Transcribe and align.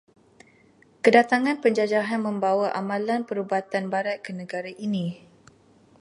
Kedatangan 1.05 1.57
penjajahan 1.63 2.21
membawa 2.27 2.67
amalan 2.81 3.21
perubatan 3.29 3.83
barat 3.93 4.17
ke 4.25 4.31
negara 4.41 4.71
ini. 4.85 5.05